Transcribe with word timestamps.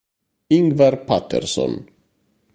Ingvar 0.57 0.95
Pettersson 1.05 1.77